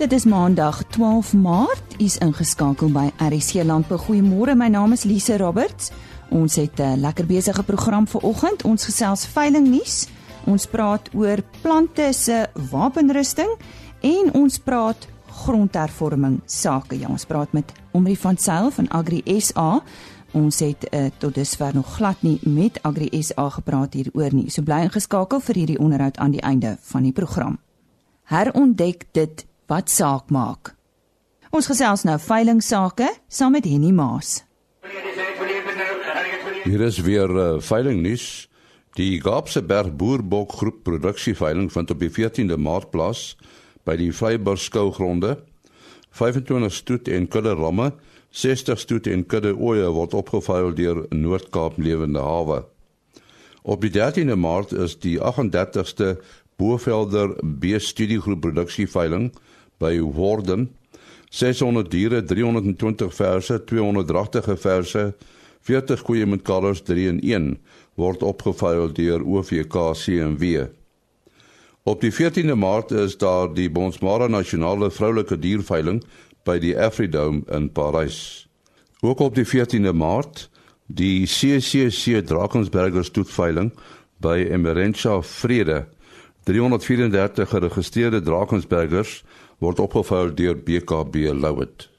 [0.00, 1.94] Dit is Maandag 12 Maart.
[2.00, 3.98] U's ingeskakel by RC Landbou.
[4.00, 5.90] Goeiemôre, my naam is Lise Roberts.
[6.32, 8.64] Ons het 'n lekker besige program vir oggend.
[8.64, 10.08] Ons gesels veiling nuus.
[10.46, 13.50] Ons praat oor plante se wapenrusting
[14.00, 16.98] en ons praat grondhervorming sake.
[16.98, 19.82] Ja, ons praat met Omri van Sail van Agri SA.
[20.32, 24.50] Ons het uh, tot dusver nog glad nie met Agri SA gepraat hieroor nie.
[24.50, 27.58] So bly ingeskakel vir hierdie onderhoud aan die einde van die program.
[28.24, 30.74] Herontdek dit wat saak maak.
[31.54, 34.40] Ons gesels nou veiling sake saam met Henny Maas.
[36.64, 38.46] Hier is weer uh, veiling nuus.
[38.98, 43.36] Die Gabse Berg Boerbok Groep produksieveiling vind op die 14de Maart plaas
[43.86, 45.36] by die Vryburg skougronde.
[46.18, 47.92] 25 stoet en kudde ramme,
[48.34, 52.64] 60 stoet en kudde oeye word opgeveil deur Noord-Kaap Lewende Hawe.
[53.62, 56.16] Op die 13de Maart is die 38ste
[56.58, 59.30] Boevelder B-studiegroep produksieveiling
[59.80, 60.68] by Worden.
[61.30, 65.14] 600 diere, 320 verse, 200 dragtige verse,
[65.66, 67.48] 40 koeie met kalvers 3 in 1
[68.00, 70.66] word opgeveil deur OVK CMW.
[71.88, 76.02] Op die 14de Maart is daar die Bonsmara Nasionale Vroulike Dierveiling
[76.44, 78.48] by die Afridome in Parys.
[79.00, 80.48] Ook op die 14de Maart
[80.86, 83.70] die CCC Drakensberger stoetveiling
[84.20, 85.86] by Emerentia Vrede.
[86.44, 89.20] 334 geregistreerde Drakensbergers
[89.60, 91.90] word opgeveil deur BKB Louet.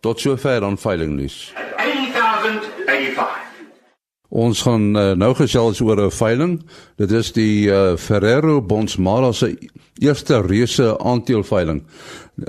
[0.00, 1.52] Tot sover aan veiling nuus.
[1.76, 3.48] 8085
[4.28, 6.60] Ons gaan uh, nou gesels oor 'n veiling.
[6.96, 9.56] Dit is die uh, Ferrero Bonsmara se
[9.98, 11.82] eerste reuse aandeelveiling.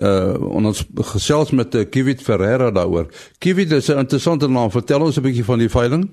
[0.03, 3.07] Uh ons gesels met uh, Kivit Ferreira daaroor.
[3.39, 4.71] Kivit is 'n interessante naam.
[4.71, 6.11] Vertel ons 'n bietjie van die veiling.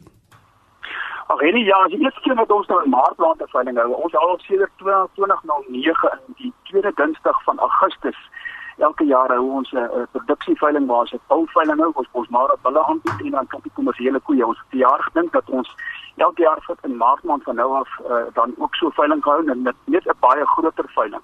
[1.26, 3.90] Ag nee, ja, die eerste keer wat ons nou 'n maartplant veiling hou.
[3.92, 8.18] Ons al sedert 2009 in die tweede Dinsdag van Augustus
[8.78, 12.54] elke jaar hou ons 'n uh, produksieveiling waar ons 'n poulveiling hou, ons ons maar
[12.62, 14.46] bulle aanbied en dan kopie kommersiële koeie.
[14.46, 15.74] Ons het jaar gedink dat ons
[16.16, 19.50] elke jaar vir in Maart maand van nou af uh, dan ook so veiling hou
[19.50, 21.22] en met net 'n baie groter veiling.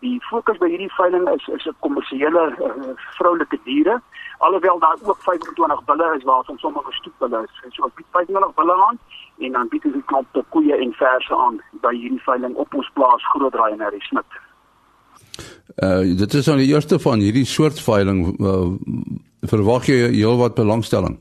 [0.00, 4.00] Die fokus by hierdie veiling is is 'n kommersiële uh, vroulike diere.
[4.38, 7.74] Alhoewel daar ook 25 bulle is waar ons sommige stoetbulle is.
[7.74, 8.98] So ons bied 25 bulle aan
[9.38, 12.90] en dan bied ons 'n klomp koeie en verse aan by hierdie veiling op ons
[12.92, 14.49] plaas Grootdraai in Harry Smit.
[15.76, 18.70] Uh dit is nou die eerste van hierdie soort veiling uh,
[19.48, 21.18] verwag jy heelwat belangstelling.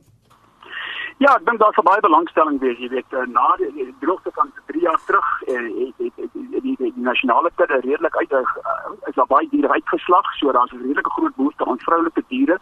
[1.20, 4.82] Ja, ek dink daar's baie belangstelling wees, jy weet, uh, na die, droogte van 3
[4.82, 8.32] jaar terug het, het die, die, die nasionale kudde redelik uit
[9.12, 12.60] is daar baie diere uitgeslag, so daar's 'n redelike groot behoefte aan vroulike diere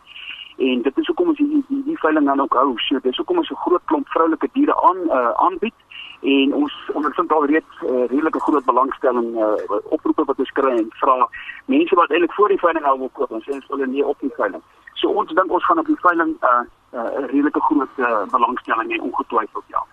[0.57, 2.73] en dit is hoekom ons die, die, die veiling dan ook hou.
[2.77, 5.77] So dis hoekom ons 'n groot klomp vroulike diere aan uh, aanbied
[6.21, 9.53] en ons ondervind al reeds uh, redelike groot belangstelling uh,
[9.89, 11.29] oproepe wat ons kry en vra
[11.65, 14.19] mense wat eintlik voor die veiling al wil koop en sê ons wil nie op
[14.19, 14.63] die veiling.
[14.93, 16.63] So ons dink ons gaan op die veiling 'n uh,
[16.93, 19.85] uh, redelike groot uh, belangstelling hê ongetwyfeld ja.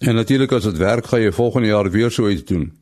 [0.00, 2.72] En natuurlik as dit werk gaan jy volgende jaar weer so iets doen.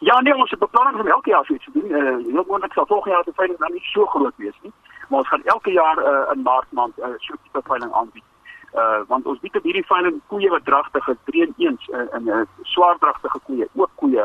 [0.00, 1.90] Ja nee, ons beplanning om elke jaar so iets te doen.
[1.90, 4.72] Eh uh, heel moontlik sal volgende jaar die veiling dan nie so groot wees nie,
[5.08, 7.92] maar ons gaan elke jaar uh, in Maart maand 'n uh, so 'n tipe veiling
[7.92, 8.28] aanbied.
[8.74, 11.78] Uh want ons bied op hierdie veiling koeie wat dragtig is 3 in 1
[12.16, 14.22] in 'n uh, swaar dragtige koeie ook koeie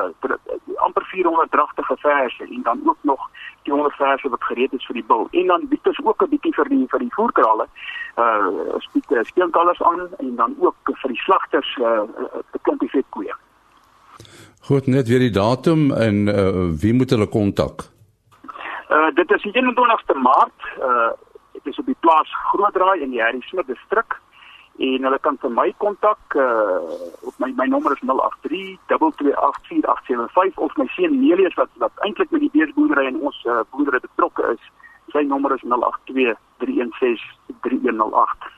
[0.75, 3.29] amper 400 dragtige verse en dan ook nog
[3.61, 6.29] die 100 verse wat gereed is vir die bil en dan bied ons ook 'n
[6.29, 7.67] bietjie vir die vir die voerkrale.
[8.17, 12.03] Uh ons bied uh, steenkalvers aan en dan ook vir die slagters uh
[12.53, 13.35] 'n klompie vet koeie
[14.59, 17.92] Goed net weer die datum en uh, wie moet hulle kontak
[18.93, 20.59] Uh dit is die 21ste Maart.
[20.79, 21.11] Uh
[21.53, 24.19] dit is op die plaas Grootdraai in die Harry Smith distrik.
[24.77, 26.81] En hulle kan vir my kontak uh
[27.29, 32.45] op my my nommer is 083 2284875 of my seun Nelius wat wat eintlik met
[32.45, 34.63] die beesboerdery en ons uh, boerdery betrokke is
[35.13, 38.49] sy nommer is 082 316 3108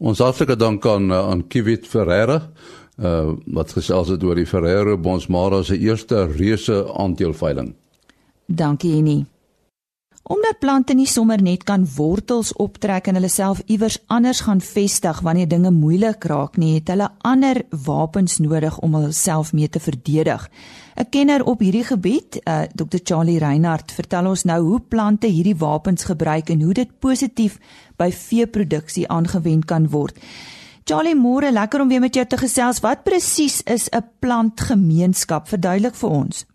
[0.00, 2.40] Ons hartlike dank aan aan Kivit Ferreira
[2.96, 7.74] uh wat gesels het oor die Ferreira Bonsmara se eerste reuse aandeelveiling
[8.46, 9.24] Dankie Jenny
[10.26, 15.20] Omdat plante nie sommer net kan wortels optrek en hulle self iewers anders gaan vestig
[15.22, 20.48] wanneer dinge moeilik raak nie, het hulle ander wapens nodig om hulself mee te verdedig.
[20.96, 22.98] 'n Kenner op hierdie gebied, uh, eh, Dr.
[23.04, 27.58] Charlie Reinhardt, vertel ons nou hoe plante hierdie wapens gebruik en hoe dit positief
[27.96, 30.18] by veeproduksie aangewend kan word.
[30.84, 32.80] Charlie, môre lekker om weer met jou te gesels.
[32.80, 35.48] Wat presies is 'n plantgemeenskap?
[35.48, 36.46] Verduidelik vir ons.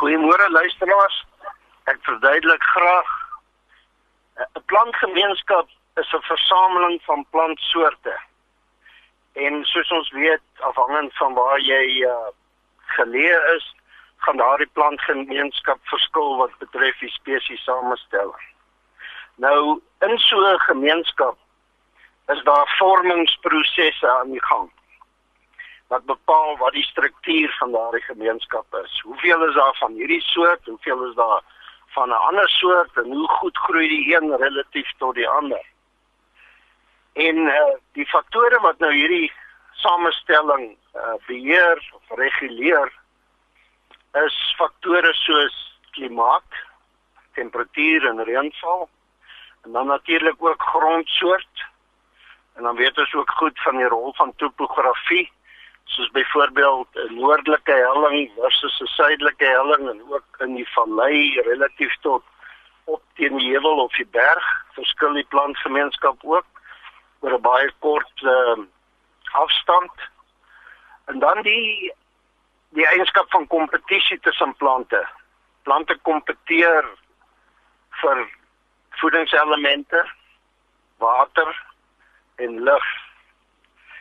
[0.00, 1.16] Goeiemôre luisteraars.
[1.84, 3.08] Ek verduidelik graag
[4.56, 5.68] 'n plantgemeenskap
[6.00, 8.16] is 'n versameling van plantsoorte.
[9.32, 12.32] En soos ons weet, afhangend van waar jy uh,
[12.96, 13.74] geleë is,
[14.24, 18.44] van daardie plantgemeenskap verskil wat betref die spesies samestelling.
[19.34, 21.36] Nou in so 'n gemeenskap
[22.26, 24.70] is daar vormingsprosesse aan die gang
[25.90, 29.00] wat bepaal wat die struktuur van daardie gemeenskap is.
[29.00, 31.42] Hoeveel is daar van hierdie soort, hoeveel is daar
[31.94, 35.64] van 'n ander soort en hoe goed groei die een relatief tot die ander.
[37.12, 39.32] En uh, die faktore wat nou hierdie
[39.72, 42.92] samestelling uh, beheer of reguleer
[44.12, 46.50] is faktore soos klimaat,
[47.34, 48.88] temperatuur en reënval
[49.64, 51.66] en dan natuurlik ook grondsoort.
[52.54, 55.32] En dan weet ons ook goed van die rol van topografie
[55.90, 61.96] soos byvoorbeeld 'n noordelike helling versus 'n suidelike helling en ook in die vallei relatief
[62.00, 62.22] tot
[62.84, 66.46] op teen die heuwel of die berg verskil die plantgemeenskap ook
[67.20, 68.58] oor 'n baie kort uh,
[69.32, 69.92] afstand.
[71.04, 71.92] En dan die
[72.68, 75.08] die eienskap van kompetisie tussen plante.
[75.62, 76.84] Plante kompeteer
[77.90, 78.28] vir
[78.90, 80.10] voedingselemente,
[80.98, 81.62] water
[82.36, 83.09] en lug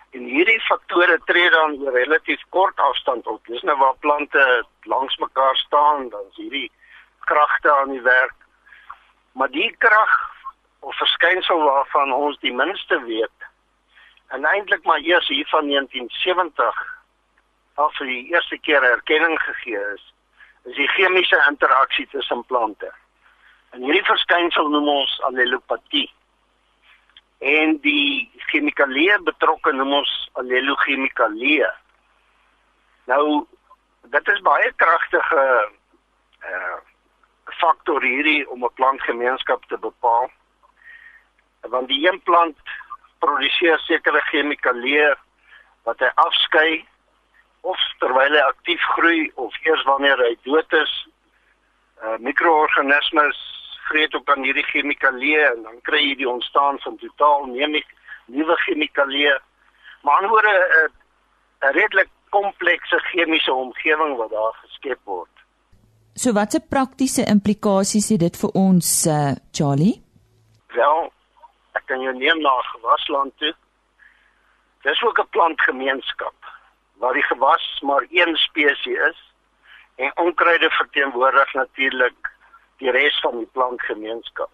[0.09, 3.45] En hierdie faktore tree dan oor relatief kort afstand op.
[3.45, 6.71] Dis nou waar plante langs mekaar staan, dan is hierdie
[7.19, 8.35] kragte aan die werk.
[9.31, 10.15] Maar die krag
[10.79, 13.47] of verskynsel waarvan ons die minste weet,
[14.27, 16.79] en eintlik maar eers hier van 1970
[17.73, 20.13] af vir die eerste keer erkenning gegee is,
[20.63, 22.91] is die chemiese interaksie tussen plante.
[23.69, 26.09] En hierdie verskynsel noem ons allelopatie
[27.39, 31.69] en die chemikalieë betrokke noem ons allelochemikalieë.
[33.07, 33.45] Nou
[34.11, 35.45] dit is baie kragtige
[36.43, 36.77] uh
[37.59, 40.29] faktor hierdie om 'n plantgemeenskap te bepaal.
[41.61, 42.57] Want die een plant
[43.19, 45.15] produseer sekere chemikalieë
[45.83, 46.85] wat hy afskei
[47.61, 51.07] of terwyl hy aktief groei of eers wanneer hy dood is.
[52.03, 53.58] Uh mikroorganismes
[53.89, 59.35] vreet ook aan hierdie chemikalieë en dan kry jy die ontstaan van totaal nuwe chemikalieë.
[60.03, 60.91] Maar anderwoorde 'n
[61.65, 65.35] 'n redelik komplekse chemiese omgewing wat daar geskep word.
[66.13, 70.01] So watse praktiese implikasies het dit vir ons uh, Charlie?
[70.75, 71.11] Wel,
[71.79, 73.53] ek kan jou neem na gewasland toe.
[74.83, 76.35] Dis ook 'n plantgemeenskap
[76.99, 79.19] waar die gewas maar een spesies is
[79.95, 82.31] en onkruide verteenwoordig natuurlik
[82.79, 84.49] die res van die plantgemeenskap.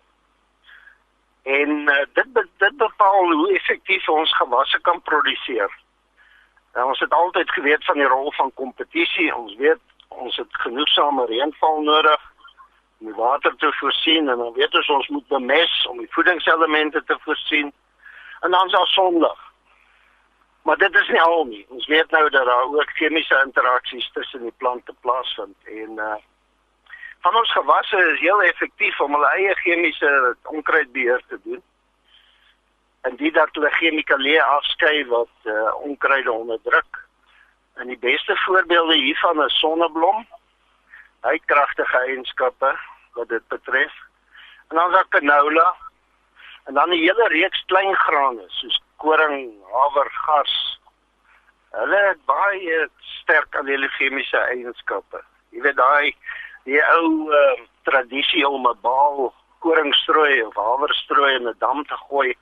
[1.45, 5.71] En uh, dit dit bepaal hoe effektief ons gewasse kan produseer.
[6.73, 9.35] Nou ons het altyd geweet van die rol van kompetisie.
[9.35, 12.21] Ons weet ons het genoegsame reënval nodig
[12.99, 17.03] om die water te voorsien en dan weet ons ons moet bemes om die voedingselemente
[17.03, 17.73] te voorsien.
[18.41, 19.39] En dan is daar sonlig.
[20.61, 21.65] Maar dit is nie al nie.
[21.69, 26.15] Ons weet nou dat daar ook chemiese interaksies tussen die plante plaasvind en uh
[27.25, 30.09] van ons gewasse is heel effektief om hulle eie chemiese
[30.43, 31.61] onkruidbeheer te doen.
[33.01, 36.99] En dit dat hulle chemikalieë afskei wat uh, onkruide onderdruk.
[37.81, 40.21] En die beste voorbeelde hiervan is sonneblom.
[41.25, 42.75] Hy het kragtige eienskappe
[43.17, 43.97] wat dit betref.
[44.69, 45.67] En dan daar canola
[46.69, 50.79] en dan 'n hele reeks klein grane soos koring, haver, gas.
[51.71, 55.23] Hulle het baie sterk allelechemiese eienskappe.
[55.49, 56.15] Jy weet daai
[56.65, 59.33] die ou uh, tradisie om 'n baal
[59.65, 62.33] koringstrooi of haverstrooi in 'n dam te gooi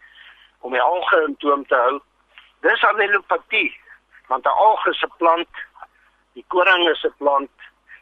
[0.60, 2.00] om die alge in toom te hou.
[2.62, 3.72] Dis allelopatie,
[4.28, 5.56] want 'n alge is 'n plant,
[6.34, 7.52] die koring is 'n plant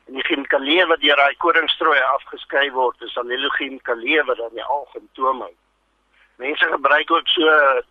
[0.08, 4.98] en die chemikalieë wat deur daai koringstrooi afgeskei word, is allelogemikalieë wat dan die alge
[5.00, 5.56] in toom hou.
[6.38, 7.82] Mense gebruik ook so uh,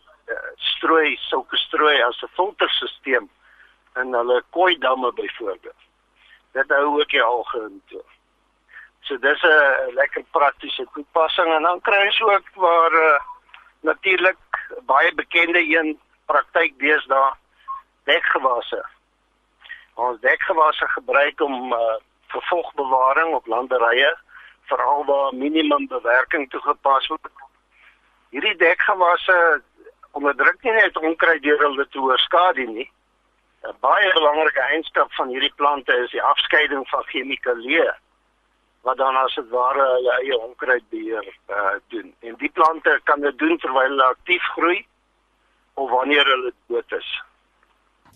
[0.57, 3.29] strooi, sulke strooi as 'n filterstelsel
[3.97, 5.83] in hulle koi damme byvoorbeeld.
[6.53, 8.20] Dit hou ook die alge in toom.
[9.11, 13.21] So dis 'n lekker praktiese toepassing en dan kry ons ook waar uh,
[13.81, 14.43] natuurlik
[14.87, 17.33] baie bekende een praktyk deesdae
[18.05, 18.85] dekgewasse.
[19.95, 24.19] Ons dekgewasse gebruik om uh, vervolgbewaring op landerye
[24.71, 27.26] veral waar minimum bewerking toegepas word.
[28.29, 29.62] Hierdie dekgewasse
[30.11, 32.90] onderdruk nie net onkruid deur hulle te oorskadu nie.
[33.67, 37.90] 'n Baie belangrike eienskap van hierdie plante is die afskeiding van chemikalieë
[38.87, 42.15] wat dan as dit ware hulle eie onkruidbeheer uh, doen.
[42.21, 44.87] En die plante kan dit doen terwyl hulle aktief groei
[45.75, 47.11] of wanneer hulle dood is.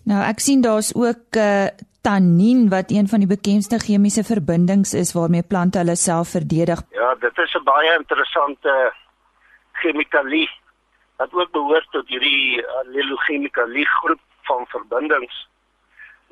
[0.09, 1.67] Nou ek sien daar's ook uh,
[2.05, 6.81] tannien wat een van die bekendste chemiese verbindings is waarmee plante hulle self verdedig.
[6.91, 8.93] Ja, dit is 'n baie interessante
[9.71, 10.49] chemikalie
[11.17, 15.47] wat ook behoort tot hierdie allelochemikalie groep van verbindings.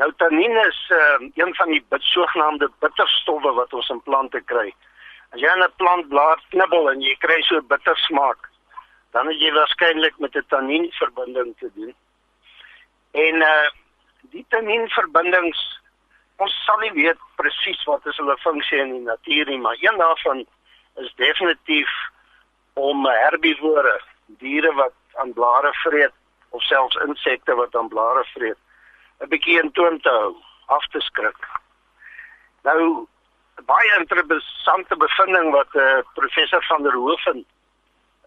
[0.02, 4.74] Nou tannin is uh, een van die sogenaamde bitterstowwe wat ons in plante kry.
[5.30, 8.50] As jy 'n plantblaar knibbel en jy kry so bitter smaak,
[9.12, 11.94] dan het jy waarskynlik met 'n tannin verbinding te doen.
[13.12, 13.70] En uh
[14.34, 15.62] die tannin verbindings
[16.38, 19.98] ons sal nie weet presies wat is hulle funksie in die natuur nie, maar een
[19.98, 20.46] daarvan
[20.96, 21.92] is definitief
[22.74, 26.14] om herbivore, diere wat aan blare vreet
[26.50, 28.63] of selfs insekte wat aan blare vreet
[29.20, 31.48] 'n bietjie in toom te hou, af te skrik.
[32.64, 33.08] Nou
[33.70, 37.46] baie interessante bevinding wat eh uh, professor van der Hoofen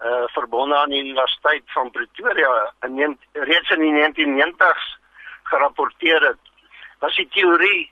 [0.00, 4.85] eh uh, verbonde aan die Universiteit van Pretoria in reeds in die 1990s
[5.43, 6.43] gerapporteer het.
[6.99, 7.90] Was die teorie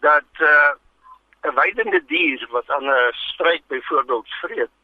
[0.00, 0.72] dat eh uh,
[1.50, 4.76] 'n wydende dier wat aan 'n struik byvoorbeeld vreet,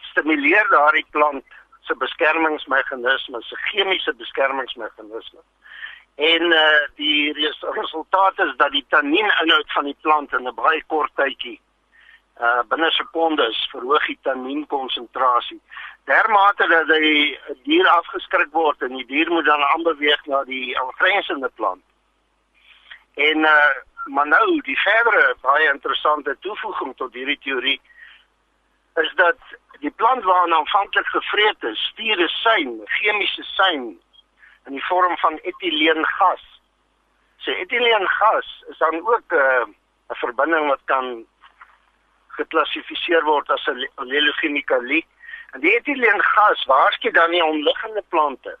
[0.00, 1.44] stimuleer daardie plant
[1.80, 5.44] se beskermingsmeganismes, se chemiese beskermingsmeganismes
[6.20, 11.12] En uh die resultaat is dat die tannieninhoud van die plant in 'n baie kort
[11.14, 11.60] tydjie
[12.40, 15.60] uh binne sekondes verhoog die tannienkonsentrasie.
[16.04, 21.50] Dermate dat die dier afgeskrik word en die dier moet dan aanbeweeg na die aangrensende
[21.54, 21.84] plant.
[23.14, 23.72] En uh
[24.04, 27.80] maar nou die verdere baie interessante toevoeging tot hierdie teorie
[28.94, 29.38] is dat
[29.78, 34.00] die plant waarna aanvanklik gevreet is, stuur 'n sein, chemiese sein
[34.66, 36.44] in die vorm van etieleengas.
[37.36, 39.64] So etieleengas is dan ook 'n uh,
[40.08, 41.26] verbinding wat kan
[42.28, 45.06] geklassifiseer word as 'n allelochemikalie.
[45.50, 48.58] En die etieleengas waarskynlik dan nie omliggende plante.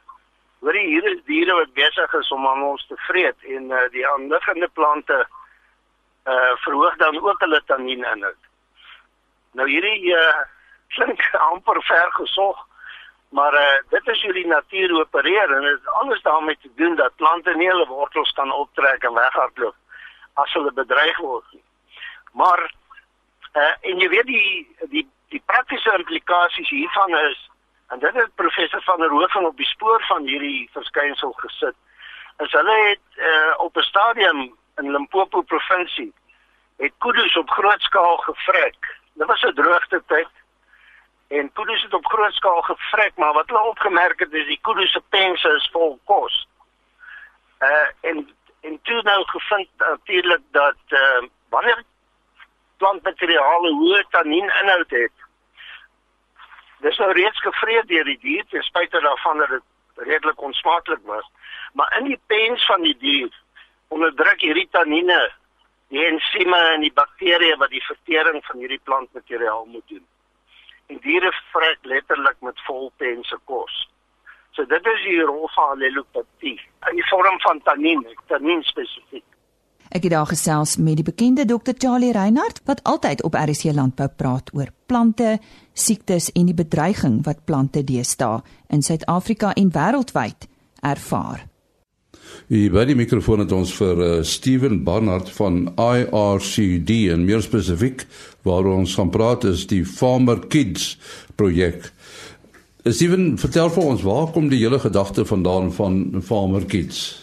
[0.60, 3.88] Hoor jy hier is diere wat besig is om aan ons te vreet en uh,
[3.90, 5.26] die omliggende plante
[6.24, 8.42] uh verhoog dan ook hulle tannieninhoud.
[9.52, 10.42] Nou hierdie uh
[10.94, 12.66] klink amper ver gesog
[13.30, 16.96] Maar uh, dit is hoe die natuur opereer en dit is alles daarmee te doen
[16.96, 19.76] dat plante nie hulle wortels kan optrek en weghardloop
[20.34, 21.62] as hulle bedreig word nie.
[22.32, 22.62] Maar
[23.54, 27.38] uh, en jy weet die die die praktiese implikasies hiervan is
[27.94, 31.76] en dit het professor van der Hoof op die spoor van hierdie verskynsel gesit.
[32.38, 34.42] Is hulle het uh, op 'n stadium
[34.78, 36.12] in Limpopo provinsie
[36.76, 38.98] het kuddes op groot skaal gevrek.
[39.14, 40.28] Dit was 'n droogte tyd
[41.30, 44.92] en kuddes het op groot skaal gevrek, maar wat hulle opgemerk het is die kuddes
[44.92, 46.48] se pense is vol kos.
[47.62, 48.18] Uh en
[48.60, 51.22] en toe nou gevind natuurlik dat uh
[51.54, 51.84] wanneer
[52.82, 55.24] plantmateriale hoë tannieninhoud het,
[56.82, 61.30] dis nou reeds gevreet deur die dier ten spyte daarvan dat dit redelik onsmaaklik was,
[61.72, 63.42] maar in die pens van die dier
[63.88, 65.22] onderdruk hierdie tanniene
[65.94, 70.19] die ensieme en die bakterieë wat die vertering van hierdie plantmateriaal moet doen en
[71.10, 73.74] diere vrek letterlik met vol pense kos.
[74.54, 76.58] So dit is die rol van allelopatie
[76.90, 79.26] in die vorm van tannien, tannien spesifiek.
[79.90, 84.06] Ek het daar gesels met die bekende dokter Charlie Reinhardt wat altyd op RC Landbou
[84.08, 85.38] praat oor plante,
[85.74, 88.38] siektes en die bedreiging wat plante deesdae
[88.70, 90.46] in Suid-Afrika en wêreldwyd
[90.86, 91.49] ervaar.
[92.50, 98.02] Hier by die mikrofoon het ons vir uh, Steven Barnard van IRCD en meer spesifiek
[98.42, 100.96] waar ons gaan praat is die Farmer Kids
[101.38, 101.92] projek.
[102.82, 107.20] Eh, Steven, vertel vir ons waar kom die hele gedagte vandaan van Farmer Kids?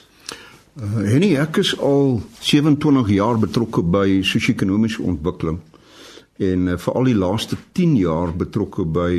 [0.77, 5.58] Uh, Henny, ek is al 27 jaar betrokke by sosio-ekonomiese ontwikkeling
[6.38, 9.12] en uh, veral die laaste 10 jaar betrokke by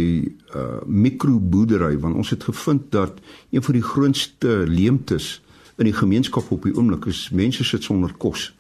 [0.55, 3.19] uh, mikroboerdery want ons het gevind dat
[3.51, 5.29] een van die grootste leemtes
[5.79, 8.53] in die gemeenskap op die oomblik is mense sit sonder kos.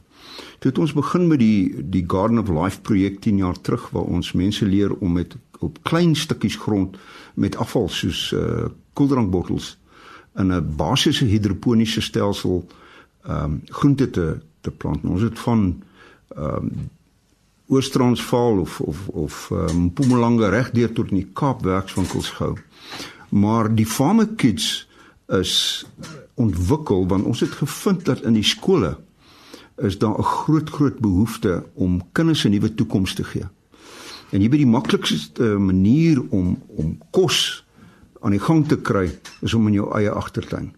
[0.58, 4.06] Toe het ons begin met die die Garden of Life projek 10 jaar terug waar
[4.06, 6.96] ons mense leer om met op klein stukkies grond
[7.34, 9.76] met afval soos uh koeldrankbottels
[10.38, 12.66] in 'n basiese hidroponiese stelsel
[13.22, 15.04] ehm um, groente te te plant.
[15.04, 15.82] Ons het van
[16.36, 16.90] ehm um,
[17.68, 22.56] Oos-Transvaal of of of um, Mpumalanga regdeur tot in die Kaap werkswinkels gehou.
[23.28, 24.87] Maar die farmer kids
[25.28, 25.86] is
[26.34, 28.96] ontwikkel want ons het gevind dat in die skole
[29.76, 33.46] is daar 'n groot groot behoefte om kinders 'n nuwe toekoms te gee.
[34.30, 37.64] En hier by die maklikste manier om om kos
[38.20, 40.72] aan die gang te kry is om in jou eie agtertuin.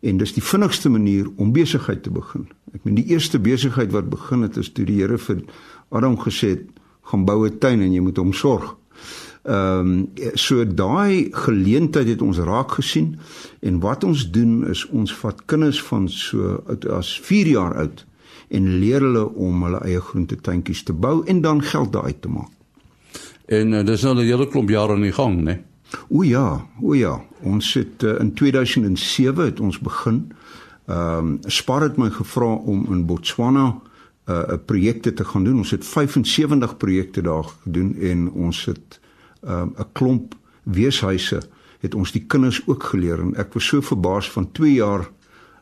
[0.00, 2.48] En dis die vinnigste manier om besigheid te begin.
[2.74, 5.44] Ek meen die eerste besigheid wat begin het is toe die Here vir
[5.88, 6.66] Adam gesê het
[7.02, 8.76] gaan bou 'n tuin en jy moet hom sorg.
[9.42, 13.18] Ehm um, so daai geleentheid het ons raak gesien
[13.60, 18.04] en wat ons doen is ons vat kinders van so as 4 jaar oud
[18.48, 22.50] en leer hulle om hulle eie groentetuintjies te bou en dan geld daaruit te maak.
[23.46, 25.58] En uh, dis nou 'n hele klomp jare in die gang, né?
[26.08, 27.20] O ja, o ja.
[27.42, 30.32] Ons het uh, in 2007 het ons begin
[30.86, 33.80] Ehm um, Spar het my gevra om in Botswana
[34.26, 35.56] 'n uh, projekte te gaan doen.
[35.56, 39.00] Ons het 75 projekte daar gedoen en ons het
[39.42, 41.42] 'n um, klomp weeshuise
[41.82, 45.08] het ons die kinders ook geleer en ek was so verbaas van 2 jaar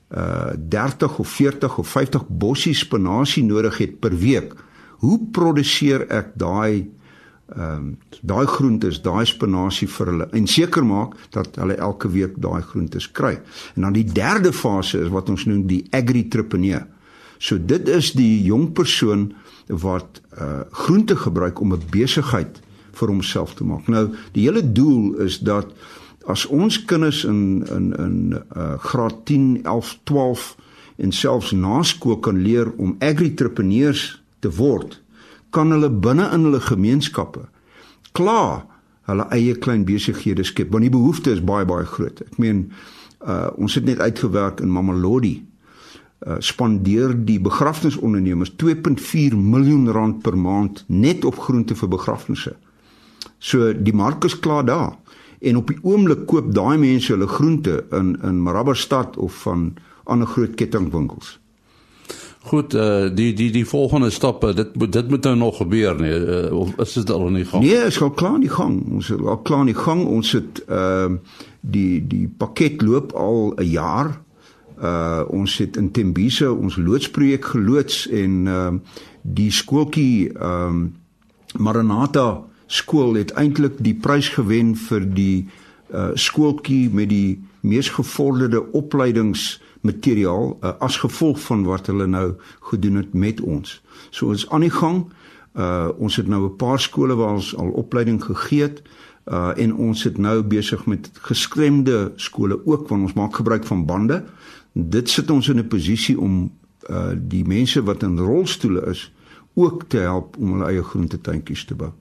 [0.10, 4.54] uh 30 of 40 of 50 bossie spinasie nodig het per week,
[5.00, 6.88] hoe produseer ek daai
[7.56, 12.34] ehm um, daai groentes, daai spinasie vir hulle en seker maak dat hulle elke week
[12.44, 13.38] daai groentes kry.
[13.76, 16.84] En dan die derde fase is wat ons noem die agri-entrepreneur.
[17.40, 19.30] So dit is die jong persoon
[19.68, 22.60] wat uh groente gebruik om 'n besigheid
[22.92, 23.88] vir homself te maak.
[23.88, 25.72] Nou die hele doel is dat
[26.26, 30.56] as ons kinders in in in uh graad 10, 11, 12
[30.98, 35.02] en selfs na skool kan leer om agri-entrepreneurs te word,
[35.50, 37.48] kan hulle binne in hulle gemeenskappe
[38.18, 38.66] klaar
[39.08, 42.24] hulle eie klein besighede skep want die behoefte is baie baie groot.
[42.26, 42.68] Ek meen
[43.26, 45.36] uh ons het net uitgewerk in Mamelodi
[46.26, 52.56] uh spandeer die begrafnisondernemers 2.4 miljoen rand per maand net op groente vir begrafnisse.
[53.40, 54.96] So die mark is klaar daar.
[55.40, 60.28] En op die oomblik koop daai mense hulle groente in in Maraberstad of van ander
[60.28, 61.38] groot kettingwinkels.
[62.48, 66.12] Goed, uh, die die die volgende stappe, dit moet dit moet nou nog gebeur nie.
[66.12, 67.64] Uh, of is dit al in die gang?
[67.64, 68.78] Nee, is al klaar in die gang.
[68.92, 70.06] Ons is al klaar in die gang.
[70.06, 74.22] Ons het ehm uh, die die pakket loop al 'n jaar.
[74.80, 78.80] Uh ons het in Tembisa ons loodsprojek geloods en ehm uh,
[79.22, 80.96] die skooltjie ehm um,
[81.58, 85.48] Maranatha skool het eintlik die prys gewen vir die
[85.92, 92.34] uh skooltjie met die mees gevorderde opleidings materiaal uh, as gevolg van wat hulle nou
[92.70, 93.82] gedoen het met ons.
[94.10, 95.06] So ons aan die gang.
[95.58, 98.82] Uh ons het nou 'n paar skole waar ons al opleiding gegee het.
[99.26, 103.86] Uh en ons sit nou besig met geskremde skole ook want ons maak gebruik van
[103.86, 104.24] bande.
[104.74, 106.52] Dit sit ons in 'n posisie om
[106.90, 109.12] uh die mense wat in rolstoele is
[109.54, 111.92] ook te help om hulle eie groentetuintjies te bou.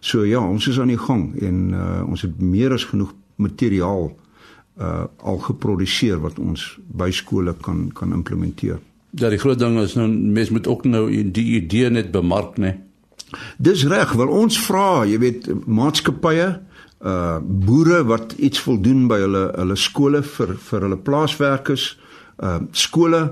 [0.00, 4.12] So ja, ons is aan die gang en uh ons het meer as genoeg materiaal
[4.80, 8.80] uh al geproduseer wat ons by skole kan kan implementeer.
[9.14, 12.74] Ja, die groot ding is nou mens moet ook nou die idee net bemark, né?
[13.58, 16.48] Dis reg, wil ons vra, jy weet, maatskappye,
[17.04, 21.94] uh boere wat iets wil doen by hulle hulle skole vir vir hulle plaaswerkers,
[22.42, 23.22] uh skole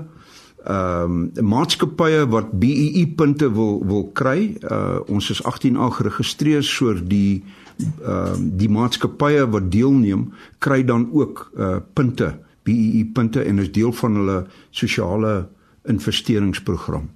[0.63, 4.55] ehm um, maatskappye wat BEE punte wil wil kry.
[4.63, 7.43] Uh ons is 18A geregistreer soor die
[7.77, 13.71] ehm uh, die maatskappye wat deelneem kry dan ook uh punte, BEE punte en is
[13.71, 15.47] deel van hulle sosiale
[15.83, 17.09] investeringsprogram.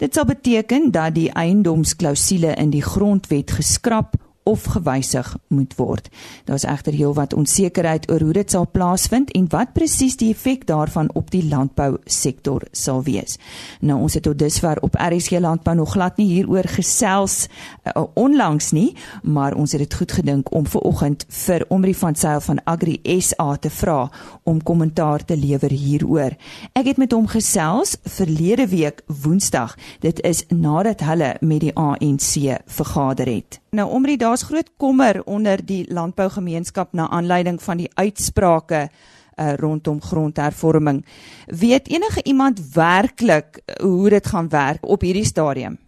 [0.00, 4.16] Dit sal beteken dat die eiendomsklousule in die grondwet geskraap
[4.50, 6.08] of gewysig moet word.
[6.44, 11.10] Daar's egter heelwat onsekerheid oor hoe dit sal plaasvind en wat presies die effek daarvan
[11.14, 13.38] op die landbousektor sal wees.
[13.80, 18.72] Nou ons het tot dusver op RSG Landbou nog glad nie hieroor gesels uh, onlangs
[18.74, 22.62] nie, maar ons het dit goed gedink om ver oggend vir Omri van Sail van
[22.64, 24.10] Agri SA te vra
[24.42, 26.34] om kommentaar te lewer hieroor.
[26.72, 29.76] Ek het met hom gesels verlede week Woensdag.
[30.02, 33.59] Dit is nadat hulle met die ANC vergader het.
[33.70, 40.00] Nou Omri, daar's groot kommer onder die landbougemeenskap na aanleiding van die uitsprake uh, rondom
[40.02, 41.04] grondhervorming.
[41.46, 45.78] Weet enige iemand werklik uh, hoe dit gaan werk op hierdie stadium?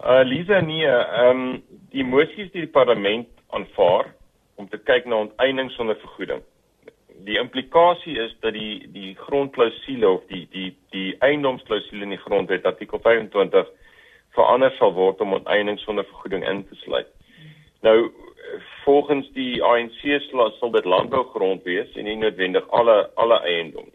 [0.00, 4.14] Uh Lisa nee, ehm um, die moties die, die parlement aanvaar
[4.54, 6.40] om te kyk na onteiening sonder vergoeding.
[7.28, 12.64] Die implikasie is dat die die grondklousule of die die die eiendomsklousule in die grondwet
[12.64, 13.68] artikel 25
[14.32, 17.12] verander sal word om onteiening sonder vergoeding in te sluit.
[17.80, 18.12] Nou
[18.84, 23.88] volgens die ANC sal dit landbougrond wees en nie noodwendig alle alle eiendom.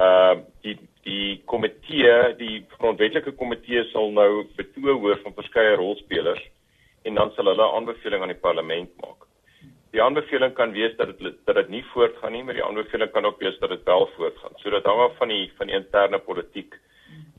[0.00, 6.42] Uh die die komitee, die grondwetlike komitee sal nou betoog hoor van verskeie rolspelers
[7.06, 9.28] en dan sal hulle aanbeveling aan die parlement maak.
[9.94, 13.24] Die aanbeveling kan wees dat dit dat dit nie voortgaan nie, maar die aanbeveling kan
[13.24, 14.58] ook wees dat dit wel voortgaan.
[14.58, 16.74] So dit hang af van die van die interne politiek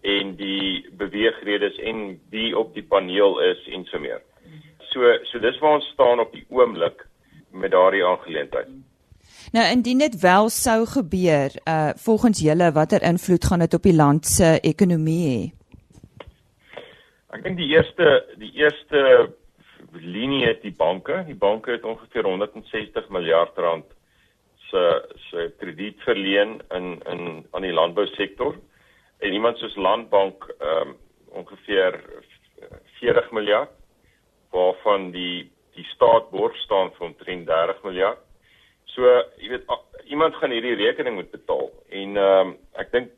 [0.01, 4.23] en die beweegredes en wie op die paneel is en so meer.
[4.97, 7.03] So so dis waar ons staan op die oomblik
[7.53, 8.69] met daardie aangeleentheid.
[9.53, 13.93] Nou indien dit wel sou gebeur, uh volgens julle watter invloed gaan dit op die
[13.95, 15.43] land se ekonomie hê?
[17.37, 18.09] Ek dink die eerste
[18.41, 19.03] die eerste
[20.01, 21.21] linie is die banke.
[21.29, 23.85] Die banke het ongeveer 160 miljard rand
[24.71, 24.83] se
[25.29, 28.57] se krediet verleen in in aan die landbousektor.
[29.21, 30.95] En iemand soos Landbank ehm um,
[31.37, 32.01] ongeveer
[32.97, 33.77] 40 miljard
[34.57, 38.21] waarvan die die staat borg staan vir omtrent 30 miljard.
[38.95, 39.05] So,
[39.37, 39.67] jy weet,
[40.09, 41.69] iemand gaan hierdie rekening moet betaal.
[42.01, 43.11] En ehm um, ek dink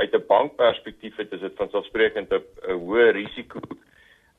[0.00, 2.42] uit 'n bankperspektief het is dit vanselfsprekend 'n
[2.82, 3.60] hoë risiko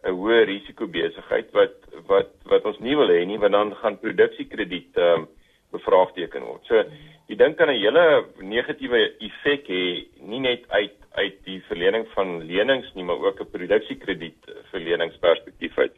[0.04, 4.00] 'n hoë risiko besigheid wat wat wat ons nie wil hê nie, want dan gaan
[4.00, 5.28] produksiekrediet ehm um,
[5.72, 6.66] bevraagteken word.
[6.68, 6.84] So,
[7.30, 9.84] jy dink kan 'n hele negatiewe effek hê
[10.20, 15.96] nie net uit uit die verlening van lenings nie, maar ook 'n produksiekrediet verleningsperspektief uit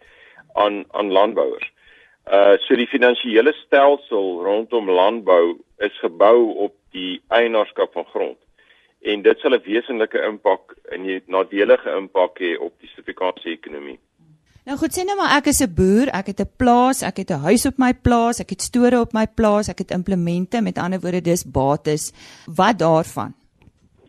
[0.54, 1.72] aan aan landbouers.
[2.32, 8.40] Uh so die finansiële stelsel rondom landbou is gebou op die eienaarskap van grond.
[9.02, 14.00] En dit sal 'n wesenlike impak en 'n nadelige impak hê op die Suid-Afrikaanse ekonomie.
[14.64, 17.32] Nou goed, sê nou maar ek is 'n boer, ek het 'n plaas, ek het
[17.32, 20.78] 'n huis op my plaas, ek het store op my plaas, ek het implemente, met
[20.78, 22.14] ander woorde dis bates.
[22.46, 23.34] Wat daarvan?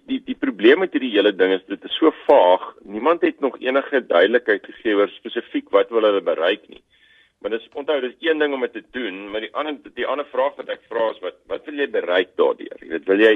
[0.08, 2.64] Die die probleem met hierdie hele ding is dit is so vaag.
[2.96, 6.82] Niemand het nog enige duidelikheid gegee oor spesifiek wat wil hulle bereik nie.
[7.40, 10.26] Maar dis onthou dis een ding om dit te doen, maar die ander die ander
[10.32, 12.78] vraag wat ek vra is wat wat wil jy bereik daardeur?
[12.80, 13.34] Jy weet, wil jy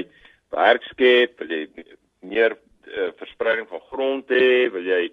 [0.55, 1.63] werk skep, wil jy
[2.25, 5.03] meer uh, verspreiding van grond hê, wil jy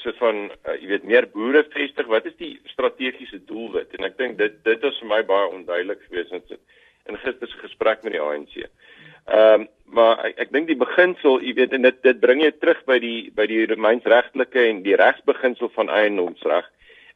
[0.00, 2.08] soort van uh, jy weet meer boere vestig?
[2.08, 3.92] Wat is die strategiese doelwit?
[3.98, 6.44] En ek dink dit dit is vir my baie onduidelik gewees in
[7.10, 8.56] in gister se gesprek met die ANC.
[9.26, 12.50] Ehm um, maar ek, ek dink die beginsel, jy weet, en dit dit bring jou
[12.62, 16.68] terug by die by die Romeins-regtelike en die regsbeginsel van eiendomsreg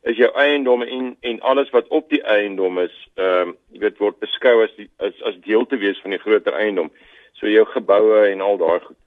[0.04, 4.02] is jou eiendom en en alles wat op die eiendom is, ehm um, jy weet
[4.02, 6.90] word beskou as die, as as deel te wees van die groter eiendom.
[7.40, 8.98] So jou geboue en al daai goed.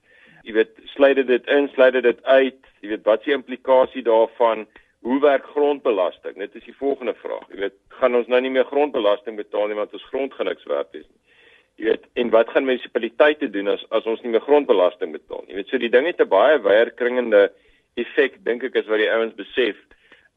[0.48, 2.58] Jy weet, sluit dit in, sluit dit uit.
[2.82, 4.66] Jy weet, wat die implikasie daarvan?
[5.06, 6.38] Hoe werk grondbelasting?
[6.40, 7.46] Dit is die volgende vraag.
[7.52, 10.66] Jy weet, gaan ons nou nie meer grondbelasting betaal nie want ons grond gaan niks
[10.66, 11.27] werd wees nie.
[11.78, 15.52] Jy weet, en wat gaan munisipaliteite doen as as ons nie meer grondbelasting betaal nie?
[15.52, 17.52] Jy weet, so die ding het 'n baie wyer kringende
[17.94, 19.76] effek dink ek is wat die ouens besef.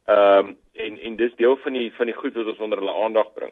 [0.08, 2.93] Ehm um, en en dis deel van die van die goed wat ons onder hulle
[3.06, 3.51] aandag bring.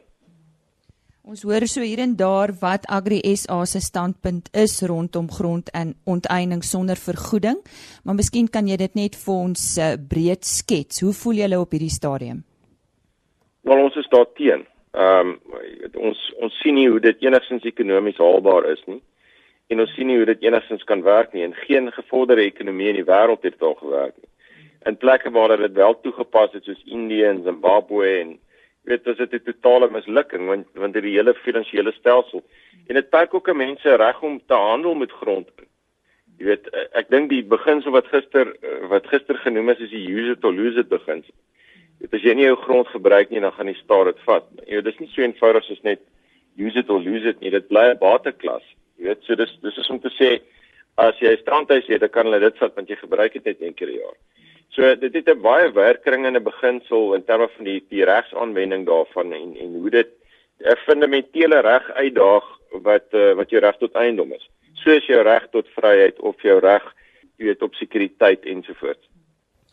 [1.30, 5.94] Ons hoor so hier en daar wat Agri SA se standpunt is rondom grond en
[6.04, 7.58] onteiening sonder vergoeding,
[8.04, 11.02] maar miskien kan jy dit net vir ons uh, breed skets.
[11.04, 12.42] Hoe voel julle op hierdie stadium?
[13.68, 14.64] Wel ons is daar teen.
[14.92, 15.38] Ehm um,
[15.94, 19.00] ons ons sien nie hoe dit enigstens ekonomies haalbaar is nie.
[19.70, 21.44] En ons sien nie hoe dit enigstens kan werk nie.
[21.46, 24.30] En geen gevorderde ekonomie in die wêreld het dit al gewerk nie.
[24.90, 28.38] In plekke waar dit wel toegepas het soos Indië en Zimbabwe en
[28.88, 32.42] weet dit is 'n totale mislukking want want dit die hele finansiële stelsel
[32.86, 35.48] en dit perk ook mense reg om te handel met grond.
[36.38, 38.56] Jy weet ek dink die beginsel wat gister
[38.88, 41.34] wat gister genoem is is die use it or lose it beginsel.
[42.00, 44.46] Dit as jy nie jou grond gebruik nie, dan gaan die staat dit vat.
[44.66, 46.00] Jy weet, dis nie so eenvoudig soos net
[46.56, 47.50] use it or lose it nie.
[47.50, 48.64] Dit bly 'n bateklas.
[48.98, 50.40] Jy weet, so dis dis is om te sê
[50.96, 53.60] as jy 'n strandhuis het, dan kan hulle dit vat want jy gebruik dit net
[53.60, 54.16] een keer 'n jaar.
[54.70, 59.56] So dit het 'n baie werkringende beginsel in terme van die die regsaanwending daarvan en
[59.56, 60.10] en hoe dit
[60.60, 62.46] 'n fundamentele reg uitdaag
[62.82, 64.48] wat uh, wat jou reg tot eiendom is.
[64.74, 66.84] Soos jou reg tot vryheid of jou reg,
[67.36, 69.08] jy weet, op sekuriteit ensovoorts.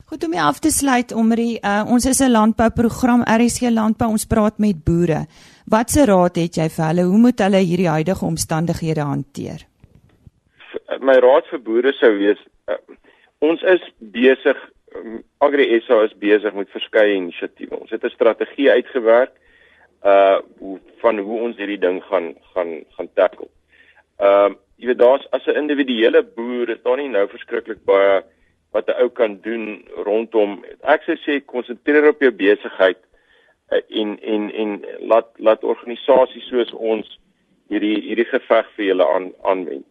[0.08, 4.58] Goed om af te sluit omrie, uh, ons is 'n landbouprogram RSC Landbou, ons praat
[4.58, 5.26] met boere.
[5.66, 7.04] Watse raad het jy vir hulle?
[7.04, 9.66] Hoe moet hulle hierdie huidige omstandighede hanteer?
[11.00, 12.40] My raad vir boere sou wees
[12.72, 12.78] uh,
[13.40, 14.58] ons is besig
[14.96, 17.76] um, Agri SA is besig met verskeie inisiatiewe.
[17.76, 19.36] Ons het 'n strategie uitgewerk
[20.06, 20.40] uh
[21.02, 23.50] van hoe ons hierdie ding gaan gaan gaan tackle.
[24.20, 28.24] Ehm uh, jy weet daar's as 'n individuele boer is daar nie nou verskriklik baie
[28.72, 33.00] wat 'n ou kan doen rondom ek sou sê konsentreer op jou besigheid
[33.72, 37.20] uh, en en en laat laat organisasies soos ons
[37.70, 39.86] hierdie hierdie geveg vir julle aan aanwend.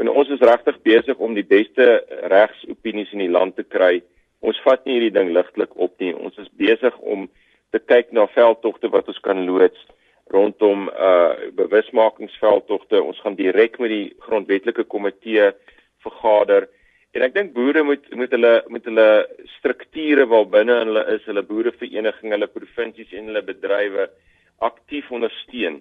[0.00, 1.86] En ons is regtig besig om die beste
[2.32, 4.00] regsopinies in die land te kry.
[4.40, 6.14] Ons vat nie hierdie ding ligtelik op nie.
[6.14, 7.28] Ons is besig om
[7.72, 9.86] te kyk na veldtogte wat ons kan loods
[10.32, 13.02] rondom uh bewusmakingsveldtogte.
[13.02, 15.52] Ons gaan direk met die grondwetlike komitee
[16.04, 16.68] vergader.
[17.12, 19.08] En ek dink boere moet moet hulle met hulle
[19.58, 24.06] strukture waarbinne hulle is, hulle boereverenigings, hulle provinsies en hulle bedrywe
[24.64, 25.80] aktief ondersteun.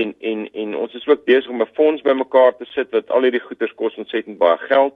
[0.00, 3.28] En en en ons is ook besig om 'n fonds bymekaar te sit wat al
[3.28, 4.94] hierdie goederes kos ontsettend baie geld.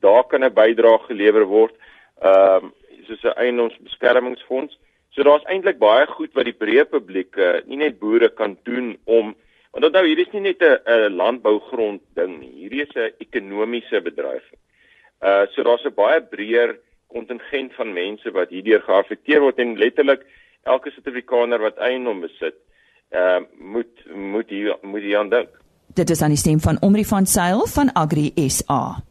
[0.00, 1.74] Daar kan 'n bydrae gelewer word.
[2.22, 2.74] Ehm um,
[3.06, 4.78] soos 'n eiendomsbeskermingsfonds.
[5.10, 8.96] So daar's eintlik baie goed wat die breë publiek, uh, nie net boere kan doen
[9.04, 9.34] om
[9.72, 12.52] want onthou hier is nie net 'n landbougrond ding nie.
[12.62, 14.46] Hierdie is 'n ekonomiese bedryf.
[15.20, 16.76] Uh so daar's 'n baie breër
[17.06, 20.26] kontingent van mense wat hierdeur geaffekteer word en letterlik
[20.62, 22.56] elke Suid-Afrikaner wat eiendom besit,
[23.12, 25.48] uh moet moet hier moet hier aan dink.
[25.94, 29.02] Dit is aan die stem van Omri van Sail van Agri SA.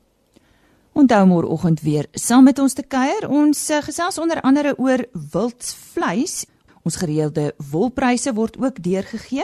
[0.94, 3.26] Onthou môreoggend weer saam met ons te kuier.
[3.28, 5.02] Ons uh, gesels onder andere oor
[5.34, 6.46] wildvleis.
[6.84, 9.44] Ons gereelde wolpryse word ook deurgegee.